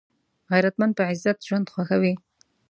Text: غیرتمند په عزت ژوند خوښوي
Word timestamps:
غیرتمند 0.51 0.93
په 0.97 1.03
عزت 1.11 1.37
ژوند 1.47 1.71
خوښوي 1.73 2.13